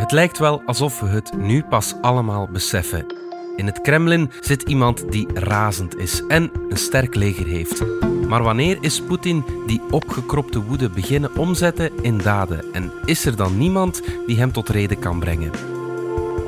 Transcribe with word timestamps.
Het 0.00 0.12
lijkt 0.12 0.38
wel 0.38 0.62
alsof 0.66 1.00
we 1.00 1.06
het 1.06 1.32
nu 1.36 1.62
pas 1.62 1.94
allemaal 2.00 2.48
beseffen. 2.52 3.06
In 3.56 3.66
het 3.66 3.80
Kremlin 3.80 4.30
zit 4.40 4.62
iemand 4.62 5.12
die 5.12 5.28
razend 5.34 5.98
is 5.98 6.26
en 6.28 6.50
een 6.68 6.76
sterk 6.76 7.14
leger 7.14 7.46
heeft. 7.46 7.84
Maar 8.28 8.42
wanneer 8.42 8.78
is 8.80 9.02
Poetin 9.02 9.44
die 9.66 9.82
opgekropte 9.90 10.62
woede 10.62 10.90
beginnen 10.90 11.36
omzetten 11.36 11.90
in 12.02 12.18
daden? 12.18 12.64
En 12.72 12.92
is 13.04 13.26
er 13.26 13.36
dan 13.36 13.58
niemand 13.58 14.02
die 14.26 14.38
hem 14.38 14.52
tot 14.52 14.68
reden 14.68 14.98
kan 14.98 15.18
brengen? 15.18 15.50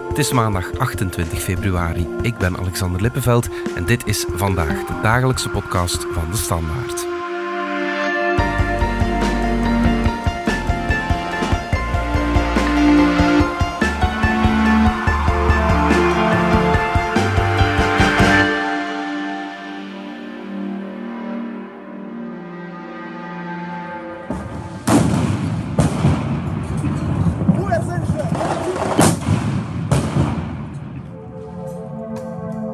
Het 0.08 0.18
is 0.18 0.32
maandag 0.32 0.78
28 0.78 1.42
februari. 1.42 2.06
Ik 2.22 2.38
ben 2.38 2.58
Alexander 2.58 3.00
Lippenveld 3.00 3.48
en 3.76 3.84
dit 3.84 4.06
is 4.06 4.26
vandaag 4.34 4.86
de 4.86 5.00
dagelijkse 5.02 5.48
podcast 5.48 6.06
van 6.12 6.30
de 6.30 6.36
Standaard. 6.36 7.11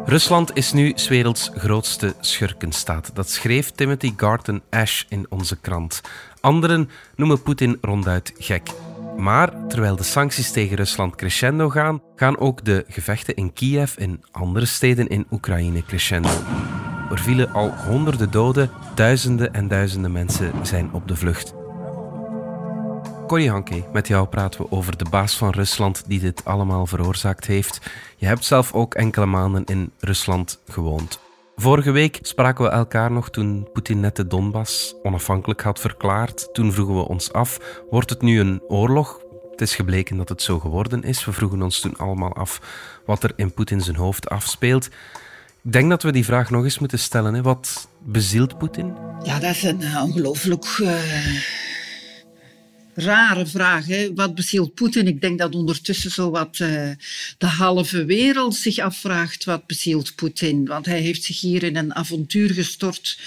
Rusland 0.09 0.57
is 0.57 0.73
nu 0.73 0.93
's 0.95 1.09
werelds 1.09 1.51
grootste 1.55 2.15
schurkenstaat. 2.21 3.11
Dat 3.15 3.31
schreef 3.31 3.71
Timothy 3.71 4.13
Garton 4.17 4.63
Ash 4.71 5.05
in 5.09 5.27
onze 5.29 5.57
krant. 5.57 6.01
Anderen 6.41 6.91
noemen 7.17 7.43
Poetin 7.43 7.79
ronduit 7.81 8.33
gek. 8.39 8.71
Maar 9.17 9.67
terwijl 9.67 9.97
de 9.97 10.03
sancties 10.03 10.51
tegen 10.51 10.77
Rusland 10.77 11.17
crescendo 11.17 11.69
gaan, 11.69 12.03
gaan 12.17 12.39
ook 12.39 12.65
de 12.65 12.85
gevechten 12.89 13.35
in 13.35 13.53
Kiev 13.53 13.97
en 13.97 14.21
andere 14.31 14.67
steden 14.67 15.09
in 15.09 15.27
Oekraïne 15.31 15.83
crescendo. 15.83 16.29
Er 17.11 17.19
vielen 17.19 17.53
al 17.53 17.71
honderden 17.71 18.31
doden, 18.31 18.71
duizenden 18.95 19.55
en 19.55 19.69
duizenden 19.69 20.13
mensen 20.13 20.53
zijn 20.63 20.93
op 20.93 21.09
de 21.09 21.17
vlucht. 21.17 21.58
Corrie 23.29 23.51
Hanke, 23.51 23.85
met 23.93 24.09
jou 24.09 24.27
praten 24.27 24.61
we 24.61 24.71
over 24.71 24.97
de 24.97 25.07
baas 25.11 25.37
van 25.37 25.51
Rusland 25.51 26.03
die 26.07 26.21
dit 26.21 26.45
allemaal 26.45 26.87
veroorzaakt 26.87 27.47
heeft. 27.47 27.81
Je 28.17 28.27
hebt 28.27 28.45
zelf 28.45 28.73
ook 28.73 28.95
enkele 28.95 29.27
maanden 29.27 29.65
in 29.65 29.93
Rusland 29.99 30.61
gewoond. 30.69 31.21
Vorige 31.57 31.91
week 31.91 32.19
spraken 32.23 32.65
we 32.65 32.71
elkaar 32.71 33.11
nog 33.11 33.31
toen 33.31 33.69
Poetin 33.73 34.01
net 34.01 34.17
de 34.17 34.27
Donbass 34.27 34.95
onafhankelijk 35.03 35.63
had 35.63 35.81
verklaard. 35.81 36.49
Toen 36.53 36.73
vroegen 36.73 36.97
we 36.97 37.09
ons 37.09 37.33
af: 37.33 37.83
wordt 37.91 38.11
het 38.11 38.23
nu 38.23 38.41
een 38.41 38.63
oorlog? 38.69 39.21
Het 39.51 39.61
is 39.61 39.75
gebleken 39.75 40.17
dat 40.17 40.29
het 40.29 40.43
zo 40.43 40.59
geworden 40.59 41.03
is. 41.03 41.25
We 41.25 41.33
vroegen 41.33 41.63
ons 41.63 41.81
toen 41.81 41.97
allemaal 41.97 42.33
af 42.35 42.61
wat 43.07 43.23
er 43.23 43.33
in 43.37 43.53
Poetin 43.53 43.81
zijn 43.81 43.97
hoofd 43.97 44.29
afspeelt. 44.29 44.87
Ik 45.63 45.73
denk 45.73 45.91
dat 45.91 46.03
we 46.03 46.13
die 46.13 46.25
vraag 46.25 46.51
nog 46.51 46.65
eens 46.65 46.79
moeten 46.79 46.99
stellen. 46.99 47.35
Hè. 47.35 47.43
Wat 47.43 47.89
bezielt 47.99 48.59
Poetin? 48.59 48.97
Ja, 49.23 49.39
dat 49.39 49.51
is 49.51 49.63
een 49.63 49.83
ongelooflijk. 50.03 50.79
Uh 50.79 51.68
rare 53.01 53.47
vraag. 53.47 53.87
Hè? 53.87 54.15
Wat 54.15 54.35
bezielt 54.35 54.75
Poetin? 54.75 55.07
Ik 55.07 55.21
denk 55.21 55.39
dat 55.39 55.55
ondertussen 55.55 56.11
zo 56.11 56.31
wat 56.31 56.59
uh, 56.59 56.91
de 57.39 57.47
halve 57.47 58.05
wereld 58.05 58.55
zich 58.55 58.79
afvraagt 58.79 59.45
wat 59.45 59.67
bezielt 59.67 60.15
Poetin. 60.15 60.67
Want 60.67 60.87
hij 60.87 61.01
heeft 61.01 61.25
zich 61.25 61.41
hier 61.41 61.63
in 61.63 61.77
een 61.77 61.95
avontuur 61.95 62.51
gestort 62.51 63.19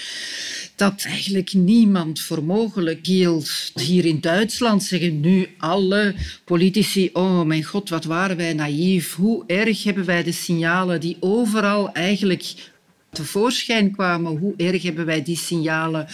dat 0.76 1.04
eigenlijk 1.04 1.52
niemand 1.52 2.20
voor 2.20 2.44
mogelijk 2.44 3.06
hield. 3.06 3.50
Hier 3.74 4.04
in 4.04 4.20
Duitsland 4.20 4.82
zeggen 4.82 5.20
nu 5.20 5.48
alle 5.58 6.14
politici: 6.44 7.10
Oh 7.12 7.42
mijn 7.42 7.64
god, 7.64 7.88
wat 7.88 8.04
waren 8.04 8.36
wij 8.36 8.52
naïef. 8.52 9.14
Hoe 9.14 9.44
erg 9.46 9.84
hebben 9.84 10.04
wij 10.04 10.22
de 10.22 10.32
signalen 10.32 11.00
die 11.00 11.16
overal 11.20 11.92
eigenlijk 11.92 12.70
tevoorschijn 13.12 13.92
kwamen. 13.92 14.38
Hoe 14.38 14.54
erg 14.56 14.82
hebben 14.82 15.06
wij 15.06 15.22
die 15.22 15.36
signalen 15.36 16.06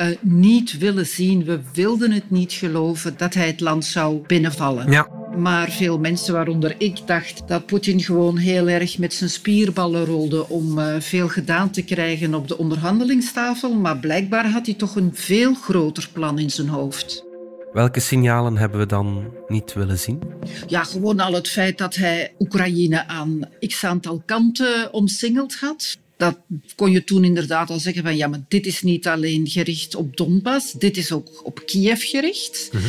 uh, 0.00 0.06
niet 0.20 0.78
willen 0.78 1.06
zien. 1.06 1.44
We 1.44 1.60
wilden 1.72 2.12
het 2.12 2.30
niet 2.30 2.52
geloven 2.52 3.14
dat 3.16 3.34
hij 3.34 3.46
het 3.46 3.60
land 3.60 3.84
zou 3.84 4.20
binnenvallen. 4.26 4.90
Ja. 4.90 5.08
Maar 5.36 5.70
veel 5.70 5.98
mensen, 5.98 6.34
waaronder 6.34 6.74
ik, 6.78 7.06
dacht 7.06 7.48
dat 7.48 7.66
Poetin 7.66 8.00
gewoon 8.00 8.36
heel 8.36 8.68
erg 8.68 8.98
met 8.98 9.14
zijn 9.14 9.30
spierballen 9.30 10.04
rolde 10.04 10.48
om 10.48 10.78
uh, 10.78 10.94
veel 10.98 11.28
gedaan 11.28 11.70
te 11.70 11.82
krijgen 11.82 12.34
op 12.34 12.48
de 12.48 12.58
onderhandelingstafel. 12.58 13.74
Maar 13.74 13.98
blijkbaar 13.98 14.50
had 14.50 14.66
hij 14.66 14.74
toch 14.74 14.96
een 14.96 15.10
veel 15.14 15.54
groter 15.54 16.08
plan 16.12 16.38
in 16.38 16.50
zijn 16.50 16.68
hoofd. 16.68 17.24
Welke 17.72 18.00
signalen 18.00 18.56
hebben 18.56 18.78
we 18.78 18.86
dan 18.86 19.32
niet 19.48 19.72
willen 19.72 19.98
zien? 19.98 20.22
Ja, 20.66 20.84
gewoon 20.84 21.20
al 21.20 21.32
het 21.32 21.48
feit 21.48 21.78
dat 21.78 21.94
hij 21.94 22.32
Oekraïne 22.38 23.06
aan 23.06 23.40
x 23.66 23.84
aantal 23.84 24.22
kanten 24.26 24.92
omsingeld 24.92 25.54
had 25.54 25.98
dat 26.20 26.38
kon 26.76 26.90
je 26.90 27.04
toen 27.04 27.24
inderdaad 27.24 27.70
al 27.70 27.78
zeggen 27.78 28.02
van 28.02 28.16
ja, 28.16 28.26
maar 28.28 28.40
dit 28.48 28.66
is 28.66 28.82
niet 28.82 29.06
alleen 29.06 29.48
gericht 29.48 29.94
op 29.94 30.16
Donbass, 30.16 30.72
dit 30.72 30.96
is 30.96 31.12
ook 31.12 31.40
op 31.42 31.62
Kiev 31.66 32.02
gericht. 32.02 32.68
Mhm. 32.72 32.84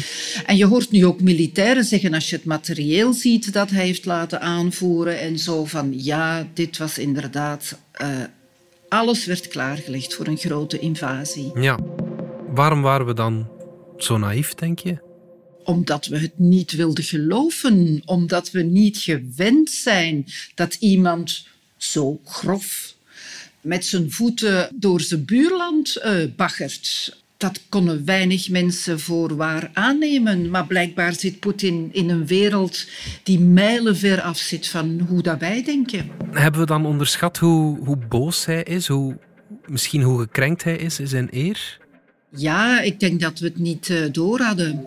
En 0.46 0.58
je 0.58 0.66
hoort 0.66 0.92
nu 0.92 1.06
ook 1.06 1.22
militairen 1.22 1.84
zeggen 1.84 2.14
als 2.14 2.30
je 2.30 2.36
het 2.36 2.46
materieel 2.46 3.14
ziet 3.14 3.54
dat 3.54 3.70
hij 3.70 3.86
heeft 3.86 4.06
laten 4.06 4.42
aanvoeren 4.42 5.20
en 5.20 5.40
zo 5.40 5.66
van 5.66 5.94
ja, 6.04 6.48
dit 6.54 6.78
was 6.78 6.98
inderdaad, 6.98 7.78
uh, 8.02 8.08
alles 8.90 9.26
werd 9.26 9.48
klaargelegd 9.48 10.14
voor 10.14 10.28
een 10.28 10.38
grote 10.38 10.80
invasie. 10.80 11.52
Ja, 11.60 11.80
waarom 12.54 12.82
waren 12.82 13.06
we 13.06 13.14
dan 13.14 13.48
zo 13.98 14.18
naïef, 14.18 14.54
denk 14.54 14.80
je? 14.80 14.98
Omdat 15.64 16.06
we 16.06 16.18
het 16.20 16.40
niet 16.40 16.72
wilden 16.72 17.04
geloven, 17.04 18.02
omdat 18.06 18.52
we 18.52 18.62
niet 18.62 18.98
gewend 18.98 19.70
zijn 19.70 20.26
dat 20.56 20.74
iemand 20.80 21.48
zo 21.78 22.20
grof 22.24 23.00
met 23.62 23.86
zijn 23.86 24.12
voeten 24.12 24.70
door 24.74 25.02
zijn 25.02 25.26
buurland 25.26 26.02
uh, 26.06 26.14
baggert. 26.36 27.20
Dat 27.38 27.62
konden 27.70 28.06
weinig 28.06 28.50
mensen 28.50 29.00
voor 29.00 29.36
waar 29.36 29.70
aannemen. 29.74 30.50
Maar 30.50 30.68
blijkbaar 30.68 31.14
zit 31.14 31.40
Poetin 31.40 31.90
in 31.92 32.10
een 32.10 32.28
wereld 32.28 32.86
die 33.24 33.40
mijlenver 33.40 34.22
af 34.22 34.38
zit 34.38 34.68
van 34.68 35.00
hoe 35.10 35.22
dat 35.22 35.40
wij 35.40 35.64
denken. 35.64 36.10
Hebben 36.32 36.62
we 36.62 36.68
dan 36.68 36.86
onderschat 36.86 37.38
hoe, 37.38 37.80
hoe 37.86 37.98
boos 38.10 38.46
hij 38.46 38.64
is? 38.64 38.88
Hoe, 38.88 39.18
misschien 39.66 40.02
hoe 40.02 40.20
gekrenkt 40.20 40.64
hij 40.64 40.76
is 40.76 41.00
in 41.00 41.08
zijn 41.08 41.28
eer? 41.32 41.80
Ja, 42.36 42.82
ik 42.82 43.00
denk 43.00 43.20
dat 43.20 43.40
we 43.40 43.46
het 43.46 43.58
niet 43.58 43.90
uh, 43.90 44.06
door 44.12 44.40
hadden. 44.40 44.86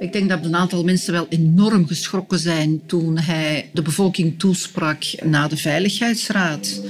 Ik 0.00 0.12
denk 0.12 0.28
dat 0.28 0.44
een 0.44 0.56
aantal 0.56 0.84
mensen 0.84 1.12
wel 1.12 1.26
enorm 1.28 1.86
geschrokken 1.86 2.38
zijn 2.38 2.86
toen 2.86 3.18
hij 3.18 3.70
de 3.72 3.82
bevolking 3.82 4.38
toesprak 4.38 5.04
na 5.24 5.48
de 5.48 5.56
Veiligheidsraad. 5.56 6.80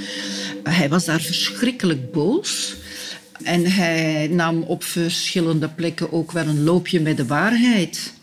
Hij 0.66 0.90
was 0.90 1.06
daar 1.06 1.22
verschrikkelijk 1.22 2.12
boos. 2.12 2.75
En 3.44 3.66
hij 3.66 4.28
nam 4.31 4.62
op 4.63 4.84
verschillende 4.84 5.69
plekken 5.69 6.12
ook 6.12 6.31
wel 6.31 6.47
een 6.47 6.63
loopje 6.63 7.00
met 7.00 7.18
de 7.18 7.25
waarheid. 7.25 8.13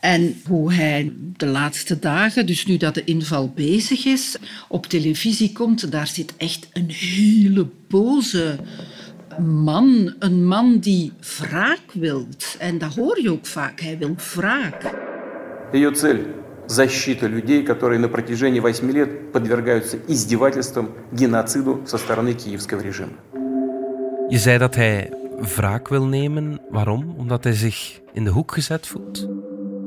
En 0.00 0.40
hoe 0.46 0.72
hij 0.72 1.12
de 1.36 1.46
laatste 1.46 1.98
dagen, 1.98 2.46
dus 2.46 2.66
nu 2.66 2.76
dat 2.76 2.94
de 2.94 3.04
inval 3.04 3.52
bezig 3.54 4.04
is, 4.04 4.36
op 4.68 4.86
televisie 4.86 5.52
komt, 5.52 5.90
daar 5.90 6.06
zit 6.06 6.34
echt 6.36 6.68
een 6.72 6.90
hele 6.90 7.66
boze 7.88 8.58
man. 9.38 10.14
Een 10.18 10.46
man 10.46 10.78
die 10.78 11.12
wraak 11.38 11.92
wil. 11.92 12.28
En 12.58 12.78
dat 12.78 12.94
hoor 12.94 13.22
je 13.22 13.30
ook 13.30 13.46
vaak, 13.46 13.80
hij 13.80 13.98
wil 13.98 14.14
wraak. 14.34 14.92
Ее 15.72 15.90
цель 15.92 16.22
защита 16.69 17.27
людей, 17.27 17.63
которые 17.63 17.99
на 17.99 18.07
протяжении 18.07 18.59
8 18.59 18.91
лет 18.91 19.31
подвергаются 19.31 19.97
издевательствам, 20.07 20.91
геноциду 21.11 21.81
со 21.85 21.97
стороны 21.97 22.33
киевского 22.33 22.81
режима. 22.81 23.17
Je 24.29 24.37
zei 24.37 24.57
dat 24.57 24.75
hij 24.75 25.11
wraak 25.55 25.87
wil 25.87 26.05
nemen. 26.05 26.59
Waarom? 26.69 27.15
Omdat 27.17 27.43
hij 27.43 27.53
zich 27.53 27.99
in 28.13 28.23
de 28.23 28.29
hoek 28.29 28.51
gezet 28.51 28.87
voelt? 28.87 29.38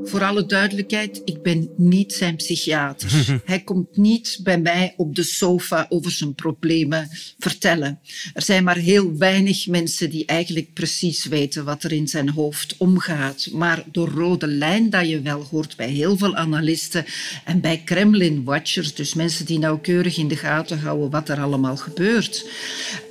Voor 0.04 0.24
alle 0.24 0.46
duidelijkheid, 0.46 1.22
ik 1.24 1.42
ben 1.42 1.68
niet 1.76 2.12
zijn 2.12 2.36
psychiater. 2.36 3.10
Hij 3.44 3.60
komt 3.60 3.96
niet 3.96 4.40
bij 4.42 4.60
mij 4.60 4.94
op 4.96 5.14
de 5.14 5.22
sofa 5.22 5.86
over 5.88 6.10
zijn 6.10 6.34
problemen 6.34 7.08
vertellen. 7.38 8.00
Er 8.34 8.42
zijn 8.42 8.64
maar 8.64 8.76
heel 8.76 9.16
weinig 9.16 9.66
mensen 9.66 10.10
die 10.10 10.26
eigenlijk 10.26 10.72
precies 10.72 11.24
weten 11.26 11.64
wat 11.64 11.82
er 11.82 11.92
in 11.92 12.08
zijn 12.08 12.28
hoofd 12.28 12.74
omgaat. 12.78 13.48
Maar 13.52 13.84
de 13.92 14.04
rode 14.04 14.46
lijn 14.46 14.90
dat 14.90 15.08
je 15.08 15.20
wel 15.20 15.46
hoort 15.50 15.76
bij 15.76 15.90
heel 15.90 16.16
veel 16.16 16.36
analisten 16.36 17.04
en 17.44 17.60
bij 17.60 17.82
Kremlin-watchers, 17.84 18.94
dus 18.94 19.14
mensen 19.14 19.46
die 19.46 19.58
nauwkeurig 19.58 20.16
in 20.18 20.28
de 20.28 20.36
gaten 20.36 20.78
houden 20.78 21.10
wat 21.10 21.28
er 21.28 21.40
allemaal 21.40 21.76
gebeurt, 21.76 22.46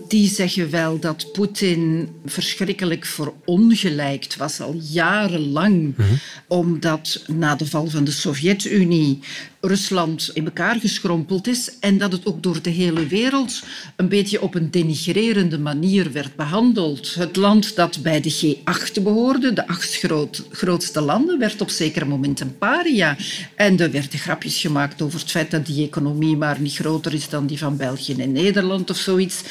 die 0.07 0.29
zeggen 0.29 0.69
wel 0.69 0.99
dat 0.99 1.31
Poetin 1.31 2.09
verschrikkelijk 2.25 3.05
verongelijkt 3.05 4.38
was 4.38 4.59
al 4.59 4.75
jarenlang. 4.91 5.81
Mm 5.81 5.93
-hmm. 5.95 6.19
Om 6.47 6.79
dat 6.81 7.23
na 7.27 7.55
de 7.55 7.65
val 7.65 7.87
van 7.87 8.03
de 8.03 8.11
Sovjet-Unie 8.11 9.19
Rusland 9.61 10.29
in 10.33 10.45
elkaar 10.45 10.79
geschrompeld 10.79 11.47
is 11.47 11.71
en 11.79 11.97
dat 11.97 12.11
het 12.11 12.25
ook 12.25 12.43
door 12.43 12.61
de 12.61 12.69
hele 12.69 13.07
wereld 13.07 13.63
een 13.95 14.09
beetje 14.09 14.41
op 14.41 14.55
een 14.55 14.71
denigrerende 14.71 15.59
manier 15.59 16.11
werd 16.11 16.35
behandeld. 16.35 17.13
Het 17.15 17.35
land 17.35 17.75
dat 17.75 18.01
bij 18.01 18.21
de 18.21 18.33
G8 18.33 19.01
behoorde, 19.03 19.53
de 19.53 19.67
acht 19.67 19.97
groot, 19.97 20.43
grootste 20.51 21.01
landen, 21.01 21.39
werd 21.39 21.61
op 21.61 21.69
zeker 21.69 22.07
moment 22.07 22.39
een 22.39 22.57
paria. 22.57 23.17
En 23.55 23.79
er 23.79 23.91
werden 23.91 24.19
grapjes 24.19 24.59
gemaakt 24.59 25.01
over 25.01 25.19
het 25.19 25.31
feit 25.31 25.51
dat 25.51 25.65
die 25.65 25.85
economie 25.85 26.37
maar 26.37 26.59
niet 26.59 26.75
groter 26.75 27.13
is 27.13 27.29
dan 27.29 27.47
die 27.47 27.57
van 27.57 27.77
België 27.77 28.13
en 28.13 28.31
Nederland 28.31 28.89
of 28.89 28.97
zoiets. 28.97 29.41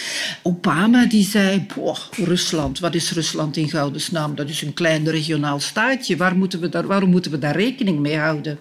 Obama 0.43 1.07
die 1.07 1.25
zei, 1.25 1.67
Rusland, 2.11 2.79
wat 2.79 2.95
is 2.95 3.13
Rusland 3.13 3.57
in 3.57 3.71
naam? 4.11 4.35
Dat 4.35 4.49
is 4.49 4.63
een 4.63 4.75
klein 4.75 5.09
regionaal 5.11 5.61
staatje. 5.61 6.17
Waar 6.17 6.37
moeten 6.37 6.61
we 6.61 6.69
daar, 6.69 6.87
waarom 6.87 7.11
moeten 7.21 7.41
we 7.41 7.47
daar 7.47 7.57
rekening 7.57 7.99
mee 7.99 8.17
houden? 8.17 8.59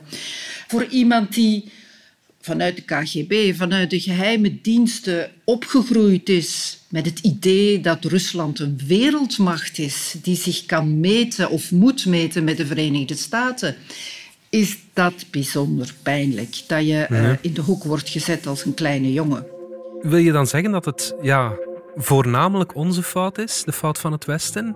voor 0.70 0.86
iemand 0.86 1.34
die 1.34 1.72
vanuit 2.42 2.76
de 2.76 2.82
KGB, 2.82 3.56
vanuit 3.56 3.90
de 3.90 4.00
geheime 4.00 4.62
diensten 4.62 5.32
opgegroeid 5.44 6.30
is 6.30 6.80
met 6.90 7.06
het 7.06 7.20
idee 7.20 7.82
dat 7.82 8.06
Rusland 8.06 8.60
een 8.60 8.80
wereldmacht 8.88 9.78
is 9.78 10.16
die 10.22 10.36
zich 10.36 10.66
kan 10.66 11.00
meten 11.00 11.50
of 11.50 11.72
moet 11.72 12.06
meten 12.06 12.44
met 12.44 12.58
de 12.58 12.66
Verenigde 12.66 13.16
Staten, 13.16 13.76
is 14.50 14.78
dat 14.94 15.26
bijzonder 15.32 15.94
pijnlijk. 16.04 16.62
Dat 16.68 16.88
je 16.88 17.08
uh, 17.10 17.32
in 17.42 17.54
de 17.54 17.62
hoek 17.62 17.84
wordt 17.84 18.10
gezet 18.10 18.48
als 18.48 18.66
een 18.66 18.74
kleine 18.74 19.14
jongen. 19.14 19.46
Wil 20.02 20.20
je 20.20 20.32
dan 20.32 20.48
zeggen 20.48 20.72
dat 20.72 20.86
het 20.86 21.16
ja, 21.22 21.54
voornamelijk 21.96 22.76
onze 22.76 23.04
fout 23.04 23.38
is, 23.38 23.64
de 23.66 23.74
fout 23.74 24.00
van 24.00 24.12
het 24.12 24.26
Westen? 24.26 24.76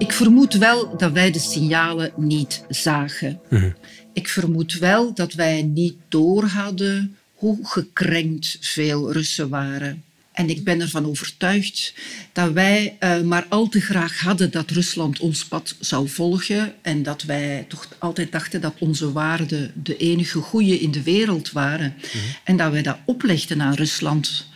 Ik 0.00 0.12
vermoed 0.12 0.54
wel 0.54 0.96
dat 0.96 1.12
wij 1.12 1.30
de 1.30 1.38
signalen 1.38 2.12
niet 2.16 2.64
zagen. 2.68 3.40
Mhm. 3.48 3.70
Ik 4.12 4.28
vermoed 4.28 4.78
wel 4.78 5.14
dat 5.14 5.32
wij 5.32 5.62
niet 5.62 5.94
doorhadden 6.08 7.16
hoe 7.34 7.58
gekrenkt 7.62 8.56
veel 8.60 9.12
Russen 9.12 9.48
waren. 9.48 10.02
En 10.32 10.48
ik 10.48 10.64
ben 10.64 10.80
ervan 10.80 11.06
overtuigd 11.06 11.94
dat 12.32 12.52
wij 12.52 12.96
uh, 13.00 13.20
maar 13.20 13.46
al 13.48 13.68
te 13.68 13.80
graag 13.80 14.20
hadden 14.20 14.50
dat 14.50 14.70
Rusland 14.70 15.18
ons 15.18 15.44
pad 15.44 15.74
zou 15.78 16.08
volgen 16.08 16.74
en 16.82 17.02
dat 17.02 17.22
wij 17.22 17.64
toch 17.68 17.88
altijd 17.98 18.32
dachten 18.32 18.60
dat 18.60 18.74
onze 18.78 19.12
waarden 19.12 19.72
de 19.74 19.96
enige 19.96 20.38
goede 20.38 20.80
in 20.80 20.90
de 20.90 21.02
wereld 21.02 21.52
waren. 21.52 21.94
Mhm. 21.96 22.16
En 22.44 22.56
dat 22.56 22.72
wij 22.72 22.82
dat 22.82 22.98
oplegden 23.04 23.62
aan 23.62 23.74
Rusland. 23.74 24.46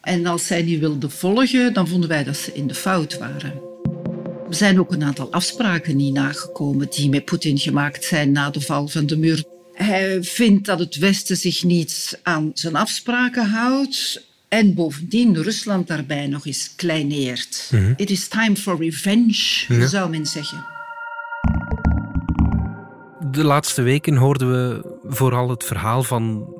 En 0.00 0.26
als 0.26 0.46
zij 0.46 0.64
die 0.64 0.78
wilden 0.78 1.10
volgen, 1.10 1.72
dan 1.72 1.88
vonden 1.88 2.08
wij 2.08 2.24
dat 2.24 2.36
ze 2.36 2.52
in 2.52 2.66
de 2.66 2.74
fout 2.74 3.18
waren. 3.18 3.69
Er 4.50 4.56
zijn 4.56 4.80
ook 4.80 4.92
een 4.92 5.04
aantal 5.04 5.32
afspraken 5.32 5.96
niet 5.96 6.14
nagekomen 6.14 6.86
die 6.90 7.08
met 7.08 7.24
Poetin 7.24 7.58
gemaakt 7.58 8.04
zijn 8.04 8.32
na 8.32 8.50
de 8.50 8.60
val 8.60 8.88
van 8.88 9.06
de 9.06 9.16
muur. 9.16 9.44
Hij 9.72 10.22
vindt 10.22 10.66
dat 10.66 10.78
het 10.78 10.96
Westen 10.96 11.36
zich 11.36 11.62
niet 11.62 12.20
aan 12.22 12.50
zijn 12.54 12.76
afspraken 12.76 13.46
houdt. 13.46 14.22
En 14.48 14.74
bovendien 14.74 15.42
Rusland 15.42 15.86
daarbij 15.86 16.26
nog 16.26 16.46
eens 16.46 16.74
kleineert. 16.76 17.70
Mm 17.72 17.92
It 17.96 18.10
is 18.10 18.28
time 18.28 18.56
for 18.56 18.78
revenge, 18.78 19.86
zou 19.88 20.10
men 20.10 20.26
zeggen. 20.26 20.64
De 23.30 23.44
laatste 23.44 23.82
weken 23.82 24.16
hoorden 24.16 24.50
we 24.50 24.96
vooral 25.04 25.50
het 25.50 25.64
verhaal 25.64 26.02
van 26.02 26.54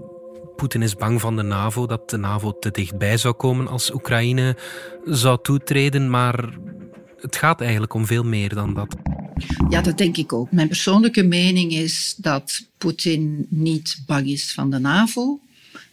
Poetin 0.56 0.82
is 0.82 0.94
bang 0.94 1.20
van 1.20 1.36
de 1.36 1.42
NAVO, 1.42 1.86
dat 1.86 2.10
de 2.10 2.16
NAVO 2.16 2.58
te 2.58 2.70
dichtbij 2.70 3.16
zou 3.16 3.34
komen 3.34 3.68
als 3.68 3.92
Oekraïne 3.94 4.56
zou 5.04 5.38
toetreden. 5.42 6.10
Maar 6.10 6.48
het 7.20 7.36
gaat 7.36 7.60
eigenlijk 7.60 7.94
om 7.94 8.06
veel 8.06 8.24
meer 8.24 8.54
dan 8.54 8.74
dat. 8.74 8.96
Ja, 9.68 9.80
dat 9.80 9.98
denk 9.98 10.16
ik 10.16 10.32
ook. 10.32 10.52
Mijn 10.52 10.68
persoonlijke 10.68 11.22
mening 11.22 11.72
is 11.72 12.14
dat 12.16 12.66
Poetin 12.78 13.46
niet 13.48 14.02
bang 14.06 14.26
is 14.26 14.52
van 14.52 14.70
de 14.70 14.78
NAVO, 14.78 15.40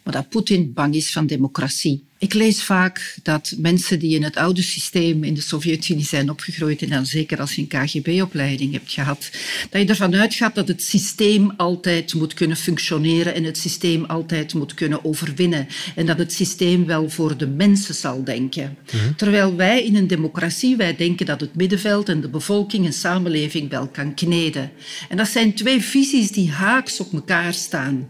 maar 0.08 0.16
dat 0.16 0.30
Poetin 0.30 0.74
bang 0.74 0.96
is 0.96 1.12
van 1.12 1.28
democratie. 1.28 2.06
Ik 2.18 2.34
lees 2.34 2.64
vaak 2.64 3.16
dat 3.24 3.54
mensen 3.58 4.00
die 4.00 4.16
in 4.16 4.24
het 4.24 4.36
oude 4.36 4.62
systeem 4.62 5.24
in 5.24 5.34
de 5.34 5.42
Sovjet-Unie 5.42 6.06
zijn 6.06 6.30
opgegroeid, 6.30 6.82
en 6.82 6.90
dan 6.90 7.06
zeker 7.06 7.40
als 7.40 7.56
je 7.56 7.62
een 7.62 7.68
KGB-opleiding 7.68 8.74
hebt 8.74 8.92
gehad, 8.92 9.30
dat 9.70 9.82
je 9.82 9.88
ervan 9.88 10.16
uitgaat 10.16 10.56
dat 10.56 10.68
het 10.68 10.84
systeem 10.84 11.54
altijd 11.58 12.14
moet 12.14 12.34
kunnen 12.34 12.58
functioneren 12.58 13.34
en 13.34 13.44
het 13.44 13.58
systeem 13.58 14.06
altijd 14.06 14.54
moet 14.54 14.74
kunnen 14.74 15.06
overwinnen. 15.06 15.68
En 15.96 16.06
dat 16.06 16.18
het 16.18 16.34
systeem 16.34 16.86
wel 16.86 17.10
voor 17.10 17.38
de 17.38 17.48
mensen 17.48 17.96
zal 17.96 18.24
denken. 18.24 18.78
Mhm. 18.86 19.14
Terwijl 19.16 19.56
wij 19.56 19.84
in 19.84 19.96
een 19.96 20.08
democratie, 20.08 20.76
wij 20.76 20.96
denken 20.96 21.26
dat 21.26 21.42
het 21.42 21.56
middenveld 21.56 22.10
en 22.10 22.22
de 22.22 22.30
bevolking 22.30 22.86
en 22.86 22.94
samenleving 22.94 23.70
wel 23.70 23.88
kan 23.88 24.14
kneden. 24.14 24.72
En 25.10 25.18
dat 25.18 25.28
zijn 25.28 25.54
twee 25.54 25.82
visies 25.82 26.32
die 26.32 26.52
haaks 26.52 27.00
op 27.00 27.14
elkaar 27.14 27.54
staan. 27.54 28.08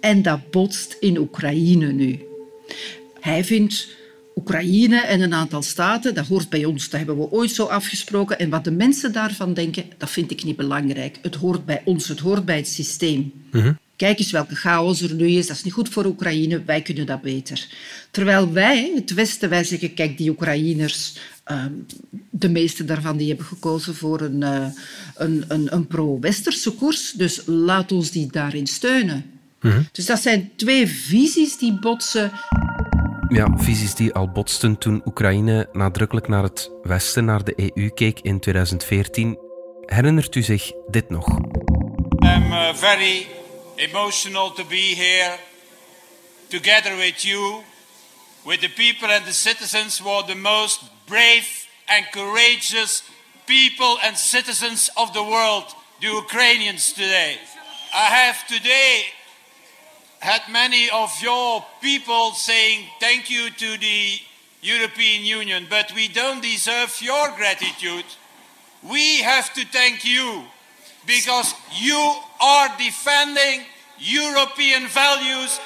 En 0.00 0.22
dat 0.22 0.50
botst 0.50 0.96
in 1.00 1.18
Oekraïne 1.18 1.92
nu. 1.92 2.20
Hij 3.20 3.44
vindt 3.44 3.88
Oekraïne 4.34 5.00
en 5.00 5.20
een 5.20 5.34
aantal 5.34 5.62
staten, 5.62 6.14
dat 6.14 6.26
hoort 6.26 6.48
bij 6.48 6.64
ons, 6.64 6.88
dat 6.88 6.98
hebben 6.98 7.18
we 7.18 7.30
ooit 7.30 7.50
zo 7.50 7.64
afgesproken. 7.64 8.38
En 8.38 8.50
wat 8.50 8.64
de 8.64 8.70
mensen 8.70 9.12
daarvan 9.12 9.54
denken, 9.54 9.84
dat 9.98 10.10
vind 10.10 10.30
ik 10.30 10.44
niet 10.44 10.56
belangrijk. 10.56 11.18
Het 11.22 11.34
hoort 11.34 11.64
bij 11.64 11.82
ons, 11.84 12.08
het 12.08 12.18
hoort 12.18 12.44
bij 12.44 12.56
het 12.56 12.68
systeem. 12.68 13.32
Mhm. 13.50 13.72
Kijk 13.96 14.18
eens 14.18 14.30
welke 14.30 14.54
chaos 14.54 15.00
er 15.02 15.14
nu 15.14 15.28
is, 15.28 15.46
dat 15.46 15.56
is 15.56 15.62
niet 15.62 15.72
goed 15.72 15.88
voor 15.88 16.04
Oekraïne, 16.04 16.62
wij 16.64 16.82
kunnen 16.82 17.06
dat 17.06 17.22
beter. 17.22 17.66
Terwijl 18.10 18.52
wij, 18.52 18.92
het 18.94 19.14
Westen, 19.14 19.48
wij 19.48 19.64
zeggen, 19.64 19.94
kijk, 19.94 20.18
die 20.18 20.30
Oekraïners, 20.30 21.16
ehm, 21.44 21.72
de 22.30 22.48
meeste 22.48 22.84
daarvan 22.84 23.16
die 23.16 23.28
hebben 23.28 23.46
gekozen 23.46 23.94
voor 23.94 24.20
een, 24.20 24.40
uh, 24.40 24.66
een, 25.16 25.44
een, 25.48 25.74
een 25.74 25.86
pro-westerse 25.86 26.70
koers, 26.70 27.12
dus 27.12 27.42
laat 27.46 27.92
ons 27.92 28.10
die 28.10 28.28
daarin 28.30 28.66
steunen. 28.66 29.39
Mhm. 29.60 29.82
Dus 29.92 30.06
dat 30.06 30.20
zijn 30.20 30.52
twee 30.56 30.86
visies 30.86 31.58
die 31.58 31.78
botsen. 31.78 32.32
Ja, 33.28 33.52
visies 33.56 33.94
die 33.94 34.12
al 34.12 34.30
botsten 34.30 34.78
toen 34.78 35.02
Oekraïne 35.04 35.68
nadrukkelijk 35.72 36.28
naar 36.28 36.42
het 36.42 36.70
Westen, 36.82 37.24
naar 37.24 37.44
de 37.44 37.72
EU 37.74 37.88
keek 37.88 38.20
in 38.20 38.40
2014. 38.40 39.38
Herinnert 39.86 40.34
u 40.34 40.42
zich 40.42 40.72
dit 40.88 41.10
nog? 41.10 41.28
I'm 41.28 42.52
uh, 42.52 42.74
very 42.74 43.26
emotional 43.76 44.52
to 44.52 44.64
be 44.64 44.94
here 44.96 45.36
together 46.48 46.96
with 46.96 47.22
you, 47.22 47.62
with 48.44 48.60
the 48.60 48.70
people 48.70 49.14
and 49.14 49.24
the 49.24 49.32
citizens 49.32 49.98
who 49.98 50.10
are 50.10 50.26
the 50.26 50.36
most 50.36 50.80
brave 51.04 51.46
and 51.86 52.10
courageous 52.10 53.02
people 53.44 53.98
and 54.02 54.18
citizens 54.18 54.90
of 54.94 55.10
the 55.10 55.24
world, 55.24 55.76
the 56.00 56.06
Ukrainians 56.06 56.92
today. 56.92 57.38
I 57.92 58.06
have 58.08 58.46
today 58.46 59.19
had 60.20 60.42
many 60.48 60.90
of 60.90 61.20
your 61.20 61.64
people 61.80 62.30
saying 62.34 62.88
thank 62.98 63.28
you 63.28 63.50
to 63.50 63.78
the 63.78 64.20
European 64.60 65.24
Union, 65.24 65.66
but 65.68 65.92
we 65.94 66.08
don't 66.12 66.42
deserve 66.42 66.92
your 67.00 67.32
gratitude. 67.36 68.04
We 68.80 69.22
have 69.22 69.52
to 69.52 69.62
thank 69.70 70.04
you 70.04 70.42
because 71.06 71.54
you 71.70 72.14
are 72.38 72.70
defending 72.76 73.62
European 73.96 74.88
values. 74.88 75.60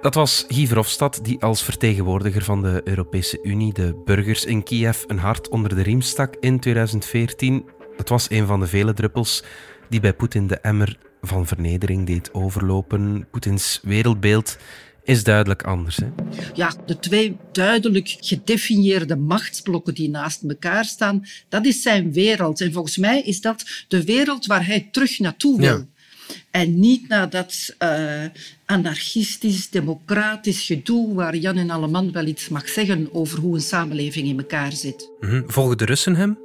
Dat 0.00 0.14
was 0.14 0.44
Guy 0.48 0.66
Verhofstadt 0.66 1.24
die 1.24 1.42
als 1.42 1.62
vertegenwoordiger 1.62 2.44
van 2.44 2.62
de 2.62 2.80
Europese 2.84 3.38
Unie 3.42 3.72
de 3.72 4.02
burgers 4.04 4.44
in 4.44 4.62
Kiev 4.62 5.02
een 5.06 5.18
hart 5.18 5.48
onder 5.48 5.74
de 5.74 5.82
riem 5.82 6.00
stak 6.00 6.34
in 6.40 6.60
2014. 6.60 7.70
Dat 7.96 8.08
was 8.08 8.30
een 8.30 8.46
van 8.46 8.60
de 8.60 8.66
vele 8.66 8.94
druppels 8.94 9.42
die 9.88 10.00
bij 10.00 10.14
Poetin 10.14 10.46
de 10.46 10.58
emmer 10.58 10.98
van 11.26 11.46
vernedering 11.46 12.06
deed 12.06 12.34
overlopen. 12.34 13.26
Poetins 13.30 13.80
wereldbeeld 13.82 14.56
is 15.04 15.24
duidelijk 15.24 15.62
anders. 15.62 15.96
Hè? 15.96 16.06
Ja, 16.54 16.72
de 16.86 16.98
twee 16.98 17.36
duidelijk 17.52 18.16
gedefinieerde 18.20 19.16
machtsblokken 19.16 19.94
die 19.94 20.10
naast 20.10 20.42
elkaar 20.42 20.84
staan, 20.84 21.26
dat 21.48 21.66
is 21.66 21.82
zijn 21.82 22.12
wereld. 22.12 22.60
En 22.60 22.72
volgens 22.72 22.96
mij 22.96 23.22
is 23.22 23.40
dat 23.40 23.84
de 23.88 24.04
wereld 24.04 24.46
waar 24.46 24.66
hij 24.66 24.88
terug 24.90 25.18
naartoe 25.18 25.60
wil. 25.60 25.86
En 26.50 26.78
niet 26.80 27.08
naar 27.08 27.30
dat 27.30 27.74
uh, 27.82 28.24
anarchistisch, 28.64 29.70
democratisch 29.70 30.62
gedoe 30.62 31.14
waar 31.14 31.36
Jan 31.36 31.56
en 31.56 31.70
Alleman 31.70 32.12
wel 32.12 32.26
iets 32.26 32.48
mag 32.48 32.68
zeggen 32.68 33.08
over 33.12 33.38
hoe 33.38 33.54
een 33.54 33.60
samenleving 33.60 34.28
in 34.28 34.38
elkaar 34.38 34.72
zit. 34.72 35.10
Mhm. 35.20 35.42
Volgen 35.46 35.78
de 35.78 35.84
Russen 35.84 36.16
hem? 36.16 36.38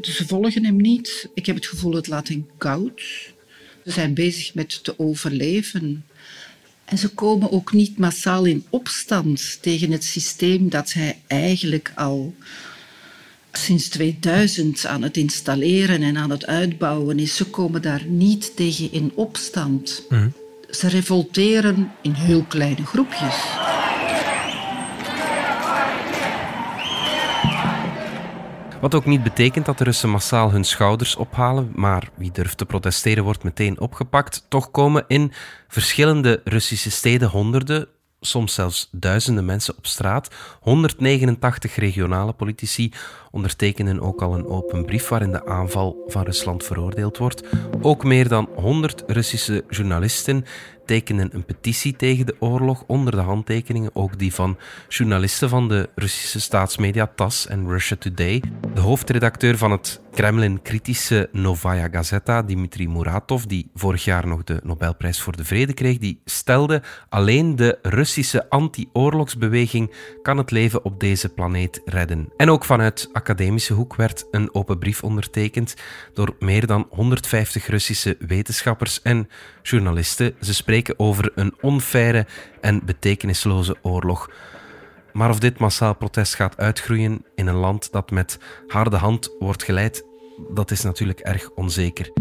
Ze 0.00 0.26
volgen 0.26 0.64
hem 0.64 0.76
niet. 0.76 1.30
Ik 1.34 1.46
heb 1.46 1.56
het 1.56 1.66
gevoel, 1.66 1.94
het 1.94 2.06
laat 2.06 2.28
hen 2.28 2.48
koud. 2.58 3.02
Ze 3.84 3.90
zijn 3.90 4.14
bezig 4.14 4.54
met 4.54 4.84
te 4.84 4.98
overleven. 4.98 6.04
En 6.84 6.98
ze 6.98 7.08
komen 7.08 7.52
ook 7.52 7.72
niet 7.72 7.98
massaal 7.98 8.44
in 8.44 8.64
opstand 8.70 9.58
tegen 9.60 9.90
het 9.90 10.04
systeem 10.04 10.68
dat 10.68 10.92
hij 10.92 11.18
eigenlijk 11.26 11.92
al 11.94 12.34
sinds 13.52 13.88
2000 13.88 14.86
aan 14.86 15.02
het 15.02 15.16
installeren 15.16 16.02
en 16.02 16.16
aan 16.16 16.30
het 16.30 16.46
uitbouwen 16.46 17.18
is. 17.18 17.36
Ze 17.36 17.44
komen 17.44 17.82
daar 17.82 18.04
niet 18.06 18.56
tegen 18.56 18.92
in 18.92 19.12
opstand. 19.14 20.02
Mhm. 20.08 20.28
Ze 20.70 20.88
revolteren 20.88 21.92
in 22.02 22.12
heel 22.12 22.42
kleine 22.42 22.86
groepjes. 22.86 23.34
Wat 28.84 28.94
ook 28.94 29.04
niet 29.04 29.22
betekent 29.22 29.66
dat 29.66 29.78
de 29.78 29.84
Russen 29.84 30.10
massaal 30.10 30.50
hun 30.50 30.64
schouders 30.64 31.16
ophalen, 31.16 31.72
maar 31.74 32.10
wie 32.14 32.30
durft 32.32 32.58
te 32.58 32.66
protesteren 32.66 33.24
wordt 33.24 33.42
meteen 33.42 33.80
opgepakt. 33.80 34.46
Toch 34.48 34.70
komen 34.70 35.04
in 35.08 35.32
verschillende 35.68 36.40
Russische 36.44 36.90
steden 36.90 37.28
honderden, 37.28 37.88
soms 38.20 38.54
zelfs 38.54 38.88
duizenden 38.92 39.44
mensen 39.44 39.76
op 39.76 39.86
straat. 39.86 40.34
189 40.60 41.76
regionale 41.76 42.32
politici 42.32 42.92
ondertekenen 43.30 44.00
ook 44.00 44.22
al 44.22 44.34
een 44.34 44.46
open 44.46 44.84
brief 44.84 45.08
waarin 45.08 45.32
de 45.32 45.46
aanval 45.46 46.04
van 46.06 46.22
Rusland 46.22 46.64
veroordeeld 46.64 47.18
wordt. 47.18 47.42
Ook 47.80 48.04
meer 48.04 48.28
dan 48.28 48.48
100 48.54 49.04
Russische 49.06 49.64
journalisten 49.68 50.44
tekenen 50.86 51.28
een 51.32 51.44
petitie 51.44 51.96
tegen 51.96 52.26
de 52.26 52.36
oorlog 52.38 52.84
onder 52.86 53.12
de 53.12 53.20
handtekeningen, 53.20 53.90
ook 53.92 54.18
die 54.18 54.34
van 54.34 54.58
journalisten 54.88 55.48
van 55.48 55.68
de 55.68 55.88
Russische 55.94 56.40
staatsmedia 56.40 57.10
TASS 57.14 57.46
en 57.46 57.68
Russia 57.68 57.96
Today. 57.96 58.42
De 58.74 58.80
hoofdredacteur 58.80 59.58
van 59.58 59.70
het 59.70 60.00
Kremlin-kritische 60.14 61.28
Novaya 61.32 61.88
Gazeta, 61.88 62.42
Dmitri 62.42 62.88
Muratov, 62.88 63.44
die 63.44 63.70
vorig 63.74 64.04
jaar 64.04 64.26
nog 64.26 64.44
de 64.44 64.60
Nobelprijs 64.62 65.20
voor 65.20 65.36
de 65.36 65.44
Vrede 65.44 65.72
kreeg, 65.72 65.98
die 65.98 66.20
stelde 66.24 66.82
alleen 67.08 67.56
de 67.56 67.78
Russische 67.82 68.50
anti-oorlogsbeweging 68.50 69.92
kan 70.22 70.38
het 70.38 70.50
leven 70.50 70.84
op 70.84 71.00
deze 71.00 71.28
planeet 71.28 71.80
redden. 71.84 72.28
En 72.36 72.50
ook 72.50 72.64
vanuit 72.64 73.08
academische 73.12 73.72
hoek 73.72 73.96
werd 73.96 74.26
een 74.30 74.54
open 74.54 74.78
brief 74.78 75.02
ondertekend 75.02 75.74
door 76.12 76.36
meer 76.38 76.66
dan 76.66 76.86
150 76.90 77.66
Russische 77.66 78.16
wetenschappers 78.18 79.02
en 79.02 79.28
journalisten. 79.62 80.34
Ze 80.40 80.54
spreken 80.54 80.98
over 80.98 81.32
een 81.34 81.54
onfaire 81.60 82.26
en 82.60 82.84
betekenisloze 82.84 83.76
oorlog. 83.82 84.30
Maar 85.14 85.30
of 85.30 85.38
dit 85.38 85.58
massaal 85.58 85.96
protest 85.96 86.34
gaat 86.34 86.56
uitgroeien 86.56 87.24
in 87.34 87.46
een 87.46 87.54
land 87.54 87.92
dat 87.92 88.10
met 88.10 88.38
harde 88.66 88.96
hand 88.96 89.30
wordt 89.38 89.62
geleid, 89.62 90.04
dat 90.54 90.70
is 90.70 90.82
natuurlijk 90.82 91.20
erg 91.20 91.50
onzeker. 91.50 92.12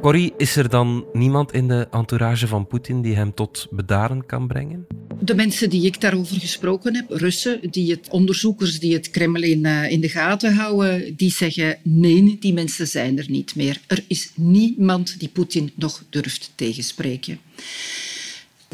Corrie, 0.00 0.32
is 0.36 0.56
er 0.56 0.68
dan 0.68 1.04
niemand 1.12 1.52
in 1.52 1.68
de 1.68 1.88
entourage 1.90 2.46
van 2.46 2.66
Poetin 2.66 3.02
die 3.02 3.14
hem 3.14 3.34
tot 3.34 3.66
bedaren 3.70 4.26
kan 4.26 4.46
brengen? 4.46 4.86
De 5.20 5.34
mensen 5.34 5.70
die 5.70 5.86
ik 5.86 6.00
daarover 6.00 6.40
gesproken 6.40 6.94
heb, 6.94 7.04
Russen, 7.08 7.70
die 7.70 7.90
het, 7.90 8.08
onderzoekers 8.10 8.80
die 8.80 8.94
het 8.94 9.10
Kremlin 9.10 9.64
uh, 9.64 9.90
in 9.90 10.00
de 10.00 10.08
gaten 10.08 10.54
houden, 10.54 11.16
die 11.16 11.30
zeggen 11.30 11.78
nee, 11.82 12.36
die 12.40 12.52
mensen 12.52 12.86
zijn 12.86 13.18
er 13.18 13.30
niet 13.30 13.54
meer. 13.54 13.80
Er 13.86 14.04
is 14.08 14.30
niemand 14.34 15.18
die 15.18 15.28
Poetin 15.28 15.72
nog 15.74 16.02
durft 16.10 16.52
tegenspreken. 16.54 17.38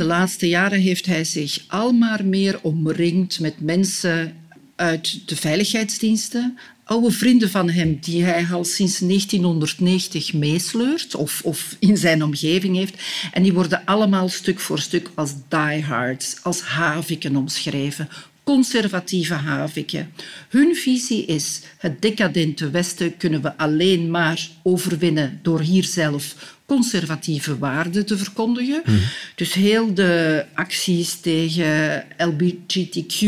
De 0.01 0.07
laatste 0.07 0.49
jaren 0.49 0.81
heeft 0.81 1.07
hij 1.07 1.25
zich 1.25 1.65
al 1.67 1.93
maar 1.93 2.25
meer 2.25 2.59
omringd 2.63 3.41
met 3.41 3.61
mensen 3.61 4.37
uit 4.77 5.29
de 5.29 5.37
veiligheidsdiensten, 5.37 6.59
oude 6.85 7.11
vrienden 7.11 7.51
van 7.51 7.71
hem 7.71 7.99
die 8.01 8.25
hij 8.25 8.47
al 8.53 8.65
sinds 8.65 8.99
1990 8.99 10.33
meesleurt 10.33 11.15
of, 11.15 11.41
of 11.45 11.77
in 11.79 11.97
zijn 11.97 12.23
omgeving 12.23 12.77
heeft. 12.77 12.95
En 13.33 13.43
die 13.43 13.53
worden 13.53 13.85
allemaal 13.85 14.29
stuk 14.29 14.61
voor 14.61 14.79
stuk 14.79 15.11
als 15.15 15.35
diehards, 15.49 16.37
als 16.43 16.61
haviken 16.61 17.37
omschreven. 17.37 18.09
Conservatieve 18.45 19.35
haviken. 19.35 20.13
Hun 20.49 20.77
visie 20.77 21.25
is: 21.25 21.61
het 21.79 22.03
decadente 22.03 22.71
Westen 22.71 23.17
kunnen 23.17 23.43
we 23.43 23.57
alleen 23.57 24.11
maar 24.11 24.49
overwinnen 24.63 25.39
door 25.43 25.61
hier 25.61 25.85
zelf 25.85 26.59
conservatieve 26.71 27.59
waarden 27.59 28.07
te 28.07 28.19
verkondigen. 28.19 28.83
Mm. 28.87 29.01
Dus 29.35 29.55
heel 29.55 29.95
de 29.95 30.45
acties 30.55 31.21
tegen 31.21 32.05
LGBTQ, 32.19 33.21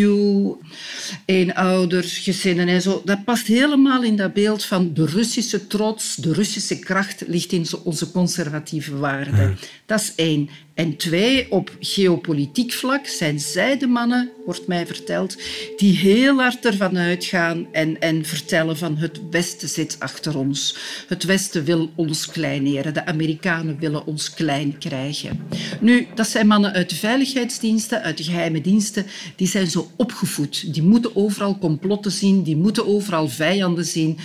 eenouders, 1.24 2.18
gezinnen 2.18 2.68
en 2.68 2.82
zo, 2.82 3.02
dat 3.04 3.24
past 3.24 3.46
helemaal 3.46 4.02
in 4.02 4.16
dat 4.16 4.32
beeld 4.32 4.64
van 4.64 4.94
de 4.94 5.06
Russische 5.06 5.66
trots, 5.66 6.16
de 6.16 6.32
Russische 6.32 6.78
kracht 6.78 7.22
ligt 7.26 7.52
in 7.52 7.66
onze 7.84 8.10
conservatieve 8.10 8.96
waarden. 8.96 9.48
Mm. 9.48 9.56
Dat 9.86 10.00
is 10.00 10.12
één. 10.16 10.48
En 10.74 10.96
twee, 10.96 11.50
op 11.50 11.76
geopolitiek 11.80 12.72
vlak 12.72 13.06
zijn 13.06 13.40
zij 13.40 13.78
de 13.78 13.86
mannen, 13.86 14.30
wordt 14.44 14.66
mij 14.66 14.86
verteld, 14.86 15.36
die 15.76 15.96
heel 15.96 16.36
hard 16.36 16.66
ervan 16.66 16.98
uitgaan 16.98 17.66
en, 17.72 18.00
en 18.00 18.24
vertellen 18.24 18.76
van 18.76 18.96
het 18.96 19.20
Westen 19.30 19.68
zit 19.68 19.96
achter 19.98 20.38
ons. 20.38 20.76
Het 21.08 21.24
Westen 21.24 21.64
wil 21.64 21.90
ons 21.94 22.26
kleineren. 22.26 22.94
De 22.94 23.06
Amerikanen 23.06 23.78
willen 23.78 24.06
ons 24.06 24.34
klein 24.34 24.78
krijgen. 24.78 25.40
Nu, 25.80 26.06
dat 26.14 26.28
zijn 26.28 26.46
mannen 26.46 26.72
uit 26.72 26.90
de 26.90 26.96
veiligheidsdiensten, 26.96 28.02
uit 28.02 28.16
de 28.16 28.24
geheime 28.24 28.60
diensten, 28.60 29.06
die 29.36 29.48
zijn 29.48 29.66
zo 29.66 29.90
opgevoed. 29.96 30.74
Die 30.74 30.82
moeten 30.82 31.16
overal 31.16 31.58
complotten 31.58 32.12
zien, 32.12 32.42
die 32.42 32.56
moeten 32.56 32.86
overal 32.86 33.28
vijanden 33.28 33.84
zien. 33.84 34.18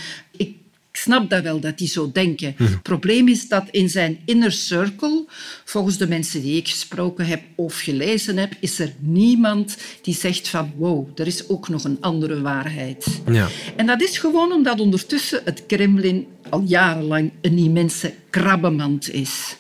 Snap 1.07 1.29
dat 1.29 1.43
wel, 1.43 1.59
dat 1.59 1.77
die 1.77 1.87
zo 1.87 2.11
denken. 2.11 2.53
Mhm. 2.57 2.71
Het 2.71 2.81
probleem 2.81 3.27
is 3.27 3.47
dat 3.47 3.63
in 3.71 3.89
zijn 3.89 4.19
inner 4.25 4.51
circle, 4.51 5.25
volgens 5.65 5.97
de 5.97 6.07
mensen 6.07 6.41
die 6.41 6.57
ik 6.57 6.67
gesproken 6.67 7.25
heb 7.25 7.41
of 7.55 7.79
gelezen 7.79 8.37
heb, 8.37 8.53
is 8.59 8.79
er 8.79 8.93
niemand 8.99 9.77
die 10.01 10.15
zegt 10.15 10.47
van 10.47 10.73
wow, 10.77 11.19
er 11.19 11.27
is 11.27 11.49
ook 11.49 11.69
nog 11.69 11.83
een 11.83 11.97
andere 12.01 12.41
waarheid. 12.41 13.21
Ja. 13.31 13.47
En 13.75 13.85
dat 13.85 14.01
is 14.01 14.17
gewoon 14.17 14.51
omdat 14.51 14.79
ondertussen 14.79 15.41
het 15.45 15.63
Kremlin 15.67 16.27
al 16.49 16.63
jarenlang 16.65 17.31
een 17.41 17.57
immense 17.57 18.13
krabbenmand 18.29 19.13
is. 19.13 19.55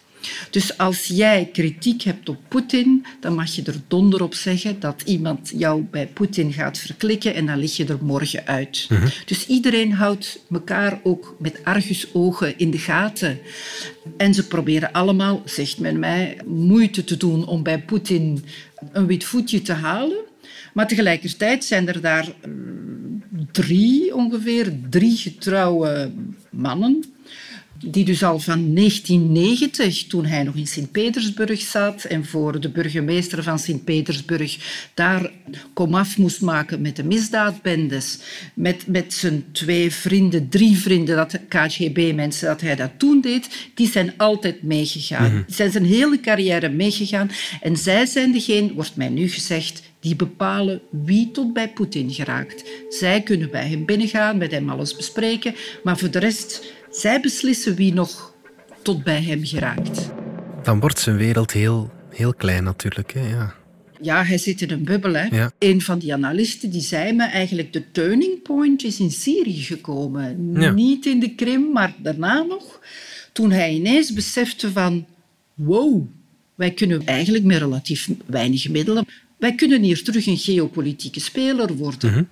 Dus 0.49 0.77
als 0.77 1.05
jij 1.05 1.49
kritiek 1.53 2.01
hebt 2.01 2.29
op 2.29 2.37
Poetin, 2.47 3.05
dan 3.19 3.35
mag 3.35 3.55
je 3.55 3.63
er 3.63 3.81
donder 3.87 4.23
op 4.23 4.33
zeggen 4.33 4.79
dat 4.79 5.01
iemand 5.05 5.51
jou 5.55 5.81
bij 5.91 6.07
Poetin 6.07 6.53
gaat 6.53 6.77
verklikken 6.77 7.33
en 7.33 7.45
dan 7.45 7.57
lig 7.57 7.77
je 7.77 7.85
er 7.85 7.97
morgen 8.01 8.47
uit. 8.47 8.85
Mhm. 8.89 9.07
Dus 9.25 9.47
iedereen 9.47 9.93
houdt 9.93 10.39
elkaar 10.51 10.99
ook 11.03 11.35
met 11.39 11.59
argusogen 11.63 12.57
in 12.57 12.71
de 12.71 12.77
gaten. 12.77 13.39
En 14.17 14.33
ze 14.33 14.47
proberen 14.47 14.91
allemaal, 14.91 15.41
zegt 15.45 15.79
men 15.79 15.99
mij, 15.99 16.37
moeite 16.45 17.03
te 17.03 17.17
doen 17.17 17.47
om 17.47 17.63
bij 17.63 17.79
Poetin 17.79 18.43
een 18.91 19.07
wit 19.07 19.23
voetje 19.23 19.61
te 19.61 19.73
halen. 19.73 20.17
Maar 20.73 20.87
tegelijkertijd 20.87 21.63
zijn 21.63 21.87
er 21.87 22.01
daar 22.01 22.27
mm, 22.45 23.21
drie 23.51 24.15
ongeveer, 24.15 24.73
drie 24.89 25.17
getrouwe 25.17 26.11
mannen 26.49 27.03
die 27.85 28.05
dus 28.05 28.23
al 28.23 28.39
van 28.39 28.75
1990, 28.75 30.07
toen 30.07 30.25
hij 30.25 30.43
nog 30.43 30.55
in 30.55 30.67
Sint-Petersburg 30.67 31.61
zat 31.61 32.03
en 32.03 32.25
voor 32.25 32.59
de 32.59 32.69
burgemeester 32.69 33.43
van 33.43 33.59
Sint-Petersburg 33.59 34.57
daar 34.93 35.31
komaf 35.73 36.17
moest 36.17 36.41
maken 36.41 36.81
met 36.81 36.95
de 36.95 37.03
misdaadbendes, 37.03 38.19
met, 38.53 38.87
met 38.87 39.13
zijn 39.13 39.45
twee 39.51 39.91
vrienden, 39.91 40.49
drie 40.49 40.77
vrienden, 40.77 41.15
dat 41.15 41.39
KGB-mensen, 41.47 42.47
dat 42.47 42.61
hij 42.61 42.75
dat 42.75 42.91
toen 42.97 43.21
deed, 43.21 43.69
die 43.73 43.89
zijn 43.89 44.13
altijd 44.17 44.63
meegegaan. 44.63 45.31
Mm 45.31 45.43
Die 45.47 45.55
zijn 45.55 45.71
zijn 45.71 45.85
hele 45.85 46.19
carrière 46.19 46.69
meegegaan 46.69 47.29
en 47.61 47.77
zij 47.77 48.05
zijn 48.05 48.31
degene, 48.31 48.73
wordt 48.73 48.95
mij 48.95 49.09
nu 49.09 49.29
gezegd, 49.29 49.81
die 49.99 50.15
bepalen 50.15 50.81
wie 50.89 51.31
tot 51.31 51.53
bij 51.53 51.69
Poetin 51.69 52.11
geraakt. 52.11 52.63
Zij 52.89 53.21
kunnen 53.21 53.51
bij 53.51 53.67
hem 53.67 53.85
binnengaan, 53.85 54.37
met 54.37 54.51
hem 54.51 54.69
alles 54.69 54.95
bespreken, 54.95 55.55
maar 55.83 55.97
voor 55.97 56.11
de 56.11 56.19
rest 56.19 56.73
zij 56.97 57.21
beslissen 57.21 57.75
wie 57.75 57.93
nog 57.93 58.33
tot 58.81 59.03
bij 59.03 59.21
hem 59.21 59.45
geraakt. 59.45 60.09
Dan 60.63 60.79
wordt 60.79 60.99
zijn 60.99 61.17
wereld 61.17 61.51
heel, 61.51 61.91
heel 62.09 62.33
klein 62.33 62.63
natuurlijk. 62.63 63.13
Hè? 63.13 63.29
Ja. 63.29 63.55
Ja, 64.01 64.23
hij 64.23 64.37
zit 64.37 64.61
in 64.61 64.71
een 64.71 64.83
bubbel. 64.83 65.13
Hè. 65.13 65.47
Een 65.59 65.81
van 65.81 65.99
die 65.99 66.13
analisten 66.13 66.69
die 66.69 66.81
zei 66.81 67.13
me 67.13 67.23
eigenlijk 67.23 67.73
de 67.73 67.91
turning 67.91 68.41
point 68.41 68.83
is 68.83 68.99
in 68.99 69.11
Syrië 69.11 69.61
gekomen. 69.63 70.51
Niet 70.75 71.05
in 71.05 71.19
de 71.19 71.35
Krim, 71.35 71.71
maar 71.71 71.93
daarna 71.97 72.41
nog. 72.41 72.79
Toen 73.31 73.51
hij 73.51 73.73
ineens 73.73 74.13
besefte 74.13 74.71
van 74.71 75.05
wow, 75.53 76.05
wij 76.55 76.71
kunnen 76.71 77.05
eigenlijk 77.05 77.43
met 77.43 77.57
relatief 77.57 78.09
weinig 78.25 78.69
middelen, 78.69 79.05
wij 79.37 79.55
kunnen 79.55 79.81
hier 79.81 80.03
terug 80.03 80.25
een 80.25 80.37
geopolitieke 80.37 81.19
speler 81.19 81.75
worden. 81.75 82.11
Mhm. 82.11 82.23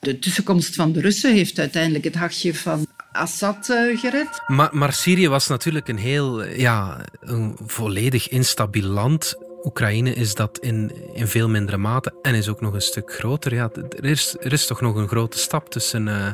De 0.00 0.18
tussenkomst 0.18 0.74
van 0.74 0.92
de 0.92 1.00
Russen 1.00 1.32
heeft 1.32 1.58
uiteindelijk 1.58 2.04
het 2.04 2.14
hachje 2.14 2.54
van 2.54 2.86
Assad 3.14 3.68
uh, 3.70 3.98
gered. 3.98 4.42
Maar, 4.46 4.68
maar, 4.72 4.92
Syrië 4.92 5.28
was 5.28 5.46
natuurlijk 5.46 5.88
een 5.88 5.98
heel, 5.98 6.44
ja, 6.44 7.00
een 7.20 7.56
volledig 7.66 8.28
instabiel 8.28 8.88
land. 8.88 9.34
Oekraïne 9.64 10.14
is 10.14 10.34
dat 10.34 10.58
in, 10.58 10.92
in 11.14 11.26
veel 11.26 11.48
mindere 11.48 11.76
mate 11.76 12.12
en 12.22 12.34
is 12.34 12.48
ook 12.48 12.60
nog 12.60 12.74
een 12.74 12.82
stuk 12.82 13.12
groter. 13.12 13.54
Ja, 13.54 13.70
er, 13.72 14.04
is, 14.04 14.36
er 14.40 14.52
is 14.52 14.66
toch 14.66 14.80
nog 14.80 14.96
een 14.96 15.08
grote 15.08 15.38
stap 15.38 15.70
tussen, 15.70 16.06
uh, 16.06 16.32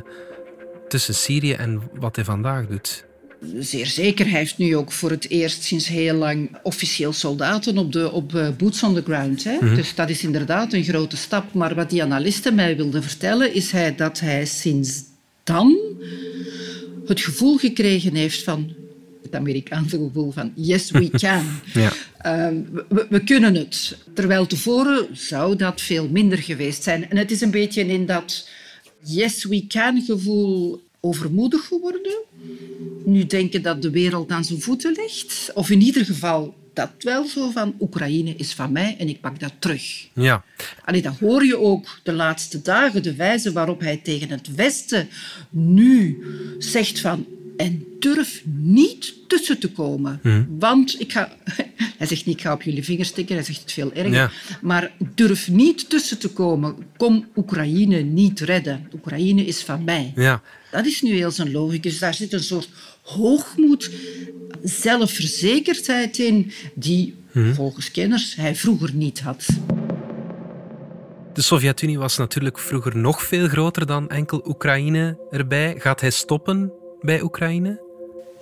tussen 0.89 1.15
Syrië 1.15 1.53
en 1.53 1.83
wat 1.95 2.17
hij 2.17 2.25
vandaag 2.25 2.67
doet. 2.67 3.05
Zeer 3.59 3.87
zeker. 3.87 4.31
Hij 4.31 4.39
heeft 4.39 4.59
nu 4.59 4.77
ook 4.77 4.93
voor 4.93 5.11
het 5.11 5.29
eerst 5.29 5.63
sinds 5.63 5.89
heel 5.89 6.15
lang 6.15 6.59
officieel 6.63 7.13
soldaten 7.13 7.79
op, 7.79 7.93
de, 7.93 8.11
op 8.11 8.33
uh, 8.33 8.49
boots 8.57 8.83
on 8.83 8.95
the 8.95 9.03
ground. 9.03 9.45
Hè? 9.45 9.57
Mhm. 9.61 9.75
Dus 9.75 9.95
dat 9.95 10.11
is 10.11 10.25
inderdaad 10.25 10.73
een 10.73 10.85
grote 10.85 11.17
stap. 11.17 11.55
Maar 11.55 11.75
wat 11.75 11.91
die 11.91 12.03
analisten 12.03 12.55
mij 12.55 12.77
wilden 12.77 13.03
vertellen, 13.03 13.55
is 13.55 13.71
hij 13.71 13.95
dat 13.95 14.21
hij 14.21 14.47
sinds 14.47 15.03
dan 15.45 15.79
het 17.07 17.21
gevoel 17.21 17.57
gekregen 17.57 18.15
heeft 18.15 18.43
van 18.43 18.75
het 19.23 19.35
Amerikaanse 19.35 19.97
gevoel 19.97 20.31
van 20.31 20.53
yes, 20.55 20.91
we 20.91 21.11
can. 21.19 21.45
ja. 21.75 21.93
Ehm, 22.19 22.63
we, 22.89 23.07
we, 23.09 23.25
kunnen 23.25 23.55
het. 23.55 23.99
Terwijl 24.15 24.47
tevoren 24.47 25.09
zou 25.13 25.57
dat 25.57 25.81
veel 25.81 26.09
minder 26.09 26.39
geweest 26.39 26.83
zijn. 26.83 27.11
En 27.11 27.17
het 27.17 27.31
is 27.31 27.41
een 27.41 27.51
beetje 27.51 27.87
in 27.87 28.07
dat 28.07 28.49
yes 29.05 29.45
we 29.45 29.67
can 29.67 30.03
gevoel 30.03 30.83
overmoedig 31.01 31.67
geworden. 31.67 32.17
Nu 33.05 33.27
denken 33.27 33.63
dat 33.63 33.83
de 33.83 33.91
wereld 33.91 34.31
aan 34.31 34.45
zijn 34.45 34.61
voeten 34.61 34.93
ligt. 34.93 35.51
Of 35.55 35.71
in 35.71 35.81
ieder 35.81 36.05
geval 36.05 36.55
dat 36.81 36.91
wel 36.99 37.27
zo 37.27 37.51
van 37.51 37.75
Oekraïne 37.81 38.35
is 38.37 38.53
van 38.53 38.73
mij 38.73 38.97
en 38.99 39.09
ik 39.09 39.21
pak 39.21 39.41
dat 39.41 39.53
terug. 39.59 40.09
Ja. 40.13 40.45
Allee, 40.85 41.03
dat 41.03 41.19
hoor 41.19 41.45
je 41.45 41.59
ook 41.59 42.01
de 42.03 42.13
laatste 42.13 42.63
dagen, 42.63 43.03
de 43.03 43.15
wijze 43.15 43.53
waarop 43.53 43.81
hij 43.81 43.97
tegen 43.97 44.29
het 44.31 44.55
Westen 44.55 45.09
nu 45.51 46.25
zegt 46.59 47.01
van 47.01 47.27
en 47.57 47.85
durf 47.99 48.43
niet 48.45 49.15
tussen 49.29 49.59
te 49.59 49.71
komen. 49.71 50.21
Want 50.59 51.01
ik 51.01 51.13
ga... 51.13 51.33
Hij 51.99 52.09
zegt 52.09 52.27
niet, 52.27 52.37
ik 52.37 52.43
ga 52.43 52.53
op 52.53 52.63
jullie 52.63 52.85
vingers 52.85 53.11
tikken. 53.11 53.35
Hij 53.35 53.45
zegt 53.45 53.61
het 53.61 53.73
veel 53.73 53.93
erger. 53.93 54.13
Ja. 54.13 54.31
Maar 54.61 54.91
durf 55.15 55.49
niet 55.49 55.91
tussen 55.91 56.19
te 56.19 56.29
komen. 56.29 56.77
Kom 56.97 57.27
Oekraïne 57.37 58.01
niet 58.01 58.41
redden. 58.41 58.89
Oekraïne 58.95 59.45
is 59.45 59.63
van 59.63 59.85
mij. 59.85 60.13
Ja. 60.17 60.43
Dat 60.71 60.87
is 60.87 61.03
nu 61.03 61.11
heel 61.13 61.31
zijn 61.31 61.51
logicus. 61.51 61.99
Daar 61.99 62.15
zit 62.15 62.33
een 62.33 62.43
soort 62.43 62.69
hoogmoed, 63.03 63.91
zelfverzekerdheid 64.63 66.19
in, 66.19 66.53
die 66.75 67.15
volgens 67.55 67.91
kenners 67.91 68.35
hij 68.35 68.57
vroeger 68.57 68.95
niet 68.95 69.21
had. 69.21 69.47
De 71.33 71.43
Sovjet-Unie 71.43 71.99
was 71.99 72.17
natuurlijk 72.17 72.59
vroeger 72.59 72.97
nog 72.97 73.23
veel 73.23 73.49
groter 73.49 73.87
dan 73.87 74.09
enkel 74.09 74.43
Oekraïne 74.47 75.19
erbij. 75.31 75.75
Gaat 75.79 76.01
hij 76.01 76.11
stoppen 76.11 76.73
bij 77.01 77.23
Oekraïne? 77.23 77.81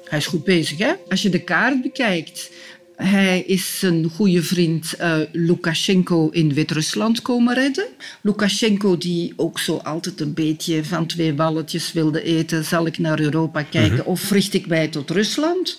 Hij 0.04 0.18
is 0.18 0.26
goed 0.26 0.44
bezig, 0.44 0.78
hè? 0.78 0.92
Als 1.08 1.22
je 1.22 1.28
de 1.28 1.44
kaart 1.44 1.82
bekijkt. 1.82 2.50
Hij 2.96 3.40
is 3.40 3.78
zijn 3.78 4.10
goede 4.10 4.42
vriend 4.42 4.92
eh, 4.92 5.18
Lukashenko 5.32 6.28
in 6.28 6.54
Wit-Rusland 6.54 7.22
komen 7.22 7.54
redden. 7.54 7.86
Lukashenko, 8.20 8.98
die 8.98 9.32
ook 9.36 9.58
zo 9.58 9.76
altijd 9.76 10.20
een 10.20 10.34
beetje 10.34 10.84
van 10.84 11.06
twee 11.06 11.32
balletjes 11.32 11.92
wilde 11.92 12.22
eten. 12.22 12.64
Zal 12.64 12.86
ik 12.86 12.98
naar 12.98 13.20
Europa 13.20 13.62
kijken 13.62 14.06
of 14.06 14.30
richt 14.30 14.54
ik 14.54 14.66
mij 14.66 14.88
tot 14.88 15.10
Rusland? 15.10 15.78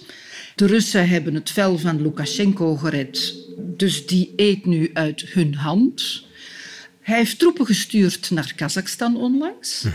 De 0.59 0.65
Russen 0.65 1.09
hebben 1.09 1.33
het 1.33 1.49
vel 1.49 1.77
van 1.77 2.01
Lukashenko 2.01 2.75
gered. 2.75 3.35
Dus 3.57 4.07
die 4.07 4.33
eet 4.35 4.65
nu 4.65 4.89
uit 4.93 5.21
hun 5.21 5.55
hand. 5.55 6.25
Hij 7.09 7.17
heeft 7.17 7.39
troepen 7.39 7.65
gestuurd 7.65 8.31
naar 8.31 8.53
Kazachstan 8.55 9.17
onlangs. 9.17 9.85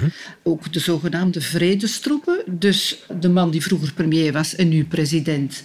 Ook 0.43 0.73
de 0.73 0.79
zogenaamde 0.79 1.41
vredestroepen. 1.41 2.43
Dus 2.47 2.99
de 3.21 3.29
man 3.29 3.51
die 3.51 3.63
vroeger 3.63 3.93
premier 3.93 4.33
was 4.33 4.55
en 4.55 4.69
nu 4.69 4.85
president, 4.85 5.63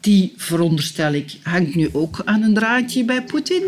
die 0.00 0.32
veronderstel 0.36 1.12
ik 1.12 1.38
hangt 1.42 1.74
nu 1.74 1.88
ook 1.92 2.22
aan 2.24 2.42
een 2.42 2.54
draadje 2.54 3.04
bij 3.04 3.22
Poetin. 3.22 3.62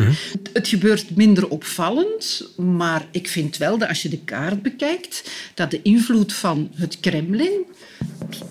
Het 0.52 0.68
gebeurt 0.68 1.16
minder 1.16 1.49
opvallend, 1.49 2.50
maar 2.56 3.06
ik 3.11 3.28
vind 3.28 3.56
wel 3.56 3.78
dat 3.78 3.88
als 3.88 4.02
je 4.02 4.08
de 4.08 4.20
kaart 4.25 4.62
bekijkt, 4.62 5.30
dat 5.54 5.70
de 5.70 5.82
invloed 5.82 6.32
van 6.32 6.70
het 6.75 7.00
Kremlin 7.00 7.66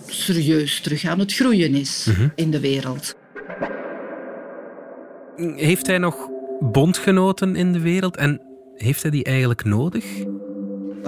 serieus 0.08 0.80
terug 0.80 1.06
aan 1.06 1.20
het 1.20 1.34
groeien 1.34 1.76
is 1.76 2.08
in 2.36 2.52
de 2.52 2.60
wereld. 2.60 3.16
Heeft 5.56 5.88
hij 5.88 5.98
nog 5.98 6.30
bondgenoten 6.60 7.56
in 7.56 7.74
de 7.74 7.80
wereld 7.80 8.18
en 8.18 8.54
heeft 8.78 9.02
hij 9.02 9.12
die 9.12 9.24
eigenlijk 9.24 9.64
nodig? 9.64 10.06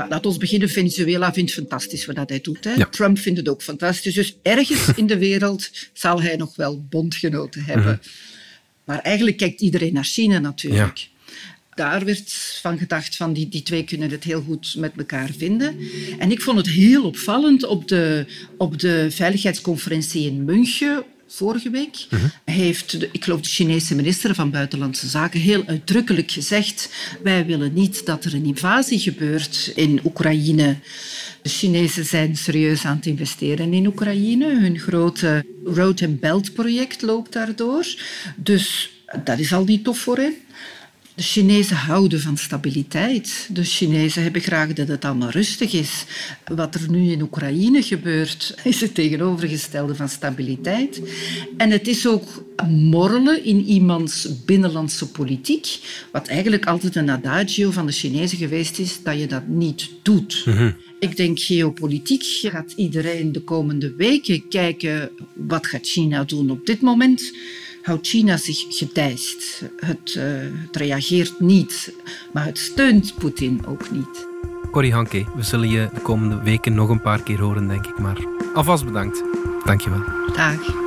Laat 0.10 0.26
ons 0.26 0.38
beginnen. 0.38 0.70
Venezuela 0.70 1.34
vindt 1.34 1.56
het 1.56 1.60
fantastisch 1.60 2.06
wat 2.06 2.30
hij 2.30 2.42
doet. 2.42 2.64
Hè? 2.64 2.74
Ja. 2.74 2.86
Trump 2.86 3.20
vindt 3.20 3.40
het 3.40 3.50
ook 3.50 3.62
fantastisch. 3.62 4.14
Dus 4.14 4.38
ergens 4.42 4.88
in 4.96 5.08
de 5.08 5.18
wereld 5.18 5.70
zal 5.94 6.22
hij 6.22 6.36
nog 6.36 6.56
wel 6.56 6.86
bondgenoten 6.90 7.64
hebben. 7.64 8.02
Maar 8.86 9.00
eigenlijk 9.00 9.38
kijkt 9.38 9.62
iedereen 9.62 9.94
naar 9.94 10.04
China 10.04 10.40
natuurlijk. 10.40 11.10
Daar 11.74 12.06
werd 12.06 12.34
van 12.62 12.78
gedacht 12.78 13.16
van 13.16 13.34
die, 13.34 13.50
die 13.50 13.64
twee 13.64 13.84
kunnen 13.84 14.10
het 14.10 14.24
heel 14.24 14.42
goed 14.42 14.76
met 14.78 14.92
elkaar 14.98 15.30
vinden. 15.38 15.78
En 16.20 16.32
ik 16.32 16.42
vond 16.42 16.58
het 16.58 16.70
heel 16.70 17.04
opvallend 17.04 17.66
op 17.66 17.88
de, 17.88 18.26
op 18.58 18.80
de 18.80 19.08
veiligheidsconferentie 19.10 20.26
in 20.26 20.46
München 20.46 21.04
vorige 21.28 21.70
week 21.70 22.08
heeft, 22.46 23.00
de, 23.00 23.10
ik 23.12 23.24
geloof 23.24 23.42
de 23.42 23.50
Chinese 23.50 23.96
minister 23.96 24.36
van 24.36 24.52
Buitenlandse 24.52 25.08
Zaken, 25.08 25.40
heel 25.40 25.64
uitdrukkelijk 25.66 26.32
gezegd 26.32 26.90
wij 27.24 27.46
willen 27.46 27.74
niet 27.74 28.06
dat 28.06 28.26
er 28.26 28.34
een 28.34 28.46
invasie 28.46 29.00
gebeurt 29.00 29.72
in 29.76 30.00
Oekraïne. 30.04 30.76
De 31.42 31.50
Chinezen 31.50 32.06
zijn 32.06 32.36
serieus 32.36 32.86
aan 32.86 32.96
het 32.96 33.06
investeren 33.06 33.74
in 33.74 33.88
Oekraïne. 33.88 34.60
Hun 34.60 34.80
grote 34.80 35.46
Road 35.64 36.02
and 36.02 36.20
Belt 36.20 36.54
project 36.54 37.02
loopt 37.02 37.34
daardoor. 37.34 37.86
Dus 38.36 38.92
dat 39.24 39.40
is 39.40 39.54
al 39.54 39.64
niet 39.64 39.84
tof 39.84 39.98
voor 40.00 40.18
hen. 40.18 40.36
De 41.18 41.24
Chinezen 41.24 41.76
houden 41.76 42.20
van 42.20 42.38
stabiliteit. 42.38 43.50
De 43.52 43.64
Chinezen 43.64 44.24
hebben 44.24 44.42
graag 44.42 44.74
dat 44.74 44.88
het 44.88 45.06
allemaal 45.06 45.30
rustig 45.30 45.74
is. 45.74 46.06
Wat 46.46 46.76
er 46.76 46.90
nu 46.90 47.12
in 47.12 47.22
Oekraïne 47.22 47.82
gebeurt, 47.82 48.56
is 48.64 48.82
het 48.82 48.94
tegenovergestelde 48.94 49.96
van 49.96 50.10
stabiliteit. 50.10 51.02
En 51.58 51.72
het 51.72 51.88
is 51.88 52.08
ook 52.08 52.44
morrelen 52.68 53.44
in 53.44 53.64
iemands 53.66 54.28
binnenlandse 54.46 55.12
politiek, 55.12 55.80
wat 56.12 56.28
eigenlijk 56.28 56.66
altijd 56.66 56.96
een 56.96 57.10
adagio 57.10 57.72
van 57.72 57.86
de 57.86 57.92
Chinezen 57.92 58.38
geweest 58.38 58.80
is, 58.80 59.04
dat 59.04 59.20
je 59.20 59.28
dat 59.28 59.48
niet 59.48 59.90
doet. 60.02 60.46
Ik 61.00 61.18
denk 61.18 61.40
geopolitiek 61.40 62.24
gaat 62.24 62.74
iedereen 62.76 63.32
de 63.32 63.42
komende 63.42 63.96
weken 63.96 64.48
kijken 64.48 65.10
wat 65.34 65.68
gaat 65.68 65.88
China 65.88 66.24
doen 66.24 66.50
op 66.50 66.66
dit 66.66 66.82
moment 66.82 67.32
houdt 67.88 68.08
China 68.08 68.38
zich 68.38 68.66
gedijst. 68.70 69.64
Het, 69.76 70.16
eh, 70.16 70.24
het 70.66 70.76
reageert 70.76 71.40
niet, 71.40 71.94
maar 72.34 72.46
het 72.46 72.58
steunt 72.58 73.14
Poetin 73.18 73.66
ook 73.66 73.92
niet. 73.92 74.28
Corrie 74.72 74.94
Hanke, 74.94 75.26
we 75.36 75.44
zullen 75.44 75.70
je 75.70 75.90
de 75.94 76.02
komende 76.02 76.42
weken 76.42 76.74
nog 76.74 76.90
een 76.90 77.02
paar 77.02 77.24
keer 77.24 77.40
horen, 77.40 77.68
denk 77.68 77.86
ik. 77.86 77.98
Maar 78.00 78.18
alvast 78.54 78.86
bedankt. 78.86 79.24
Dankjewel. 79.66 80.04
Dag. 80.36 80.87